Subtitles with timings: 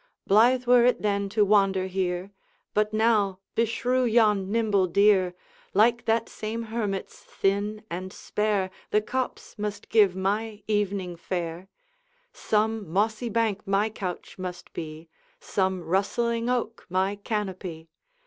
[0.25, 2.31] 'Blithe were it then to wander here!
[2.73, 5.35] But now beshrew yon nimble deer
[5.75, 11.67] Like that same hermit's, thin and spare, The copse must give my evening fare;
[12.33, 15.07] Some mossy bank my couch must be,
[15.39, 17.87] Some rustling oak my canopy.